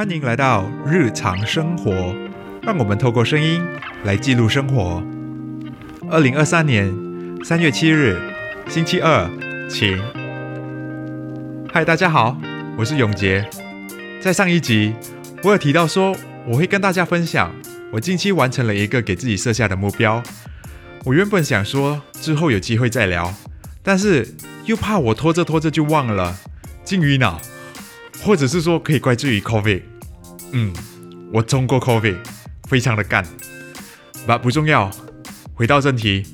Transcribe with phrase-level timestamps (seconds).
[0.00, 2.16] 欢迎来到日常生活，
[2.62, 3.62] 让我们透过声音
[4.02, 5.04] 来记录生活。
[6.10, 6.90] 二零二三年
[7.44, 8.18] 三月七日，
[8.66, 9.28] 星期二，
[9.68, 10.00] 晴。
[11.70, 12.34] 嗨，大家好，
[12.78, 13.46] 我是永杰。
[14.22, 14.94] 在上一集，
[15.42, 16.16] 我有提到说，
[16.48, 17.54] 我会跟大家分享
[17.92, 20.22] 我近期完成了一个给自己设下的目标。
[21.04, 23.34] 我原本想说之后有机会再聊，
[23.82, 26.38] 但是又怕我拖着拖着就忘了，
[26.84, 27.38] 金鱼脑。
[28.22, 29.80] 或者是说可以怪罪于 COVID，
[30.52, 30.72] 嗯，
[31.32, 32.16] 我中过 COVID，
[32.68, 33.24] 非常的干
[34.26, 34.90] ，，but 不重要。
[35.54, 36.24] 回到正题，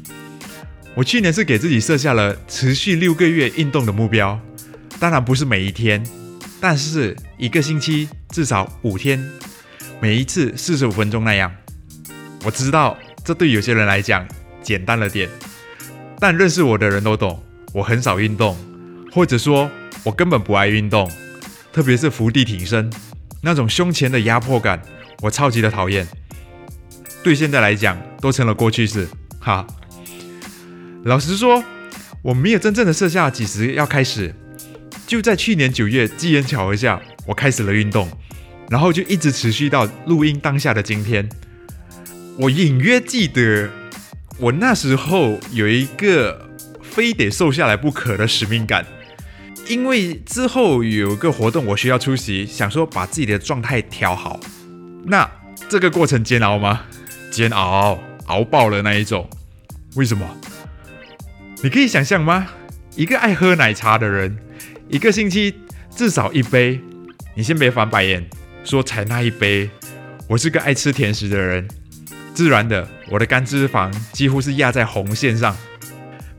[0.95, 4.41] 我去年是给自己设下了持续六个月运动的目标，
[4.99, 6.03] 当然不是每一天，
[6.61, 9.23] 但是一个星期至少五天，
[10.01, 11.53] 每一次四十五分钟那样。
[12.45, 14.27] 我知道这对有些人来讲
[14.63, 15.29] 简单了点，
[16.21, 17.43] 但认识我的人都懂，
[17.73, 18.57] 我很少运动，
[19.13, 19.69] 或者说
[20.05, 21.11] 我根本不爱运动。
[21.73, 22.91] 特别是伏地挺身，
[23.47, 24.83] 那种胸前的压迫感，
[25.23, 26.05] 我超级的讨厌。
[27.23, 29.07] 对现在来讲，都成了过去式。
[29.39, 29.65] 哈，
[31.05, 31.63] 老实说，
[32.23, 34.35] 我没有真正的设下几时要开始。
[35.07, 38.09] 就在去年九月，机缘巧合下，我开始了运动，
[38.69, 41.29] 然后就一直持续到录音当下的今天。
[42.39, 43.71] 我隐约记得，
[44.41, 46.51] 我那时候有一个
[46.83, 48.85] 非得瘦下来不可的使命感。
[49.69, 54.39] 因为之后有个活动我需要出席，想说把自己的状态调好。
[55.05, 55.29] 那
[55.69, 56.83] 这个过程煎熬吗？
[57.33, 59.29] 煎熬，熬爆了那一种。
[59.97, 60.25] 为什么？
[61.63, 62.47] 你可以想象吗？
[62.95, 64.39] 一个爱喝奶茶的人，
[64.89, 65.55] 一个星期
[65.91, 66.81] 至少一杯。
[67.35, 68.25] 你先别翻白眼，
[68.63, 69.69] 说才那一杯。
[70.29, 71.67] 我是个爱吃甜食的人，
[72.33, 75.57] 自然的，我的肝脂肪几乎是压在红线上。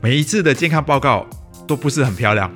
[0.00, 1.26] 每一次的健康报告
[1.66, 2.50] 都不是很漂亮。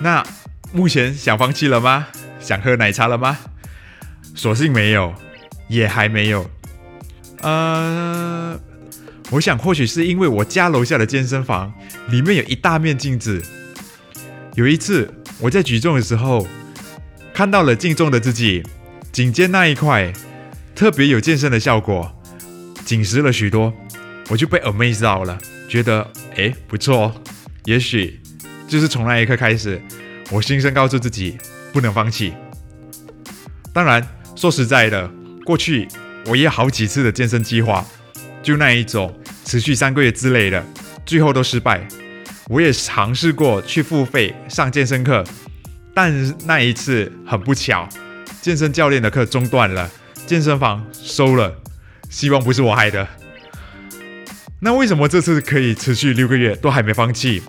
[0.00, 0.24] 那
[0.72, 2.08] 目前想放弃了吗？
[2.40, 3.36] 想喝奶茶了吗？
[4.34, 5.12] 索性没有，
[5.66, 6.48] 也还没有。
[7.40, 8.58] 呃，
[9.30, 11.72] 我想或许是因为我家楼下的健身房
[12.08, 13.42] 里面有一大面镜子。
[14.54, 16.46] 有一次我在举重的时候
[17.34, 18.62] 看到了镜中的自己，
[19.10, 20.12] 颈肩那一块
[20.74, 22.16] 特别有健身的效果，
[22.84, 23.72] 紧实了许多，
[24.28, 25.38] 我就被 amazed 到了，
[25.68, 27.22] 觉得哎不错，
[27.64, 28.20] 也许。
[28.68, 29.80] 就是从那一刻开始，
[30.30, 31.38] 我心声告诉自己
[31.72, 32.34] 不能放弃。
[33.72, 34.06] 当然，
[34.36, 35.10] 说实在的，
[35.44, 35.88] 过去
[36.26, 37.84] 我也好几次的健身计划，
[38.42, 40.62] 就那一种持续三个月之类的，
[41.06, 41.88] 最后都失败。
[42.48, 45.24] 我也尝试过去付费上健身课，
[45.94, 47.88] 但那一次很不巧，
[48.40, 49.90] 健身教练的课中断了，
[50.26, 51.54] 健身房收了。
[52.10, 53.06] 希望不是我害的。
[54.60, 57.42] 那为什么这次可以持续六个月都还没放弃？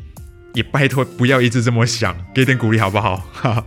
[0.54, 3.18] 也拜托不要一直这么想，给点鼓励好不好？
[3.32, 3.66] 哈，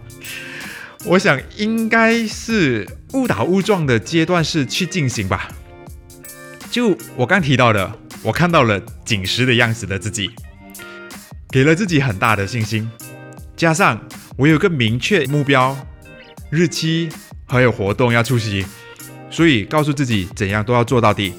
[1.06, 5.48] 我想应该是误打误撞的阶段是去进行吧。
[6.70, 10.30] 就我刚提到的，我看到了紧实的样子的自己，
[11.50, 12.90] 给了自己很大的信心。
[13.56, 14.00] 加上
[14.36, 15.76] 我有个明确目标、
[16.50, 17.08] 日期
[17.46, 18.64] 还有活动要出席，
[19.30, 21.34] 所以告诉自己怎样都要做到底。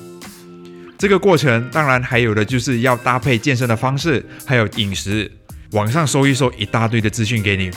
[1.03, 5.29] 这个过程当然还有的就是要搭配健身的方式，还有饮食，
[5.71, 7.69] 网上搜一搜一大堆的资讯给你。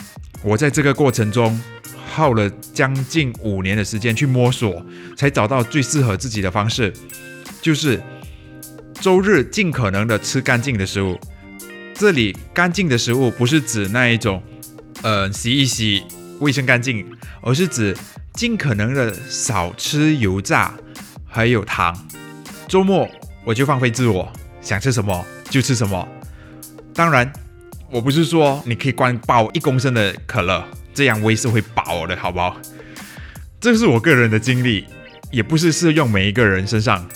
[0.44, 1.60] 我在这个过程中
[2.06, 4.80] 耗了将近五年的时间去摸索，
[5.16, 6.92] 才找到最适合自己的方式，
[7.60, 8.00] 就是
[9.00, 11.18] 周日尽可能的吃干净的食物。
[11.94, 14.40] 这里干净的食物不是指那一种，
[15.02, 16.00] 呃，洗一洗
[16.38, 17.04] 卫生干净，
[17.40, 17.92] 而是指
[18.34, 20.72] 尽可能的少吃油炸，
[21.26, 21.92] 还有糖。
[22.68, 23.08] 周末
[23.44, 24.28] 我就放飞自我，
[24.60, 26.06] 想吃什么就吃什么。
[26.92, 27.32] 当然，
[27.90, 32.56] 我不是说你可以灌爆一公升的可乐，这样我也是会饱的，好不好？
[33.60, 34.84] 这是我个人的经历，
[35.30, 37.06] 也不是适用每一个人身上。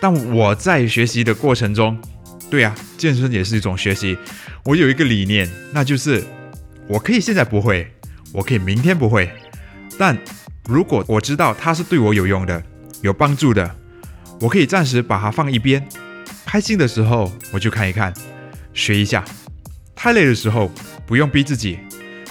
[0.00, 1.98] 但我在学习的过程中，
[2.48, 4.16] 对啊，健身也是一种学习。
[4.64, 6.24] 我有一个理念，那就是
[6.88, 7.86] 我可以现在不会，
[8.32, 9.30] 我可以明天不会，
[9.98, 10.16] 但
[10.66, 12.62] 如果我知道它是对我有用的、
[13.02, 13.76] 有帮助的。
[14.38, 15.86] 我可以暂时把它放一边，
[16.44, 18.12] 开心的时候我就看一看，
[18.74, 19.22] 学一下；
[19.94, 20.70] 太累的时候
[21.06, 21.78] 不用逼自己，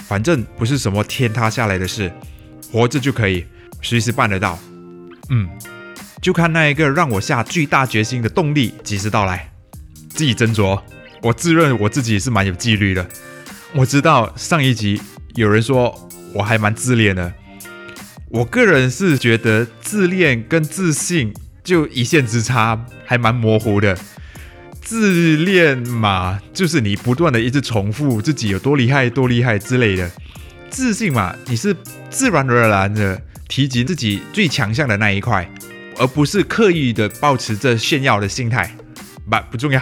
[0.08, 2.12] 反正不是什么天塌下来的事，
[2.72, 3.46] 活着就可以，
[3.82, 4.60] 随时办得到。
[5.30, 5.50] 嗯，
[6.22, 9.52] 就看那一个让我下巨大决心的动力几时到来，
[10.10, 10.80] 自己斟酌。
[11.24, 13.08] 我自认我自己是蛮有纪律的，
[13.74, 15.02] 我知道上一集
[15.34, 17.34] 有人说我还蛮自恋的，
[18.30, 21.34] 我个人是觉得自恋跟自信。
[21.66, 23.98] 就一线之差，还蛮模糊的。
[24.82, 30.10] 自恋嘛，就是你不断的一直重复自己有多厉害、多厉害之类的。
[30.70, 31.76] 自信嘛，你是
[32.12, 35.50] 自然而然的、提及自己最强项的那一块，
[35.98, 38.78] 而不是刻意的保持着炫耀的心态。
[39.28, 39.82] 不，不重要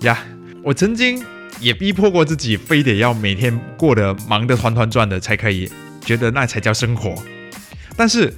[0.00, 0.18] 呀。
[0.62, 1.22] 我曾经
[1.60, 5.70] 也逼迫过自己，非得要每天过得忙得团团转的才可以，
[6.02, 7.14] 觉得那才叫生活。
[7.94, 8.32] 但是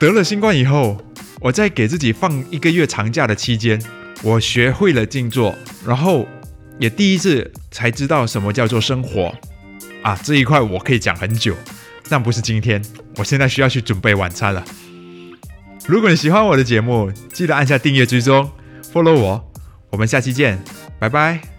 [0.00, 0.98] 得了新冠以后，
[1.44, 3.78] 我在给自己放一个月长假的期间，
[4.22, 5.54] 我学会了静坐，
[5.86, 6.26] 然后
[6.78, 9.30] 也第一次才知道什么叫做生活
[10.02, 10.18] 啊！
[10.24, 11.54] 这一块我可以讲很久，
[12.08, 12.82] 但不是今天。
[13.18, 14.64] 我现在需要去准备晚餐了。
[15.86, 18.50] 如果你喜欢我的节目，记得按下订阅追踪
[18.90, 19.52] ，follow 我。
[19.90, 20.58] 我们下期见，
[20.98, 21.53] 拜拜。